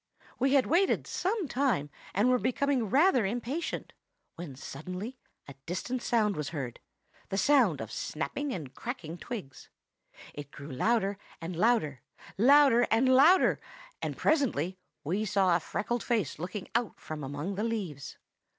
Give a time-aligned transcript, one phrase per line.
[0.39, 3.93] We had waited some time, and were becoming rather impatient,
[4.33, 6.79] when suddenly a distant sound was heard;
[7.29, 9.69] the sound of snapping and cracking twigs.
[10.33, 12.01] It grew louder and louder,
[12.35, 13.59] louder and louder;
[14.01, 18.17] and presently we saw a freckled face looking out from among the leaves.